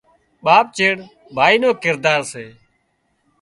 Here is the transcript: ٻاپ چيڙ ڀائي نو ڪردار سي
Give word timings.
ٻاپ 0.43 0.65
چيڙ 0.77 0.95
ڀائي 1.35 1.55
نو 1.61 1.69
ڪردار 1.83 2.21
سي 2.31 2.45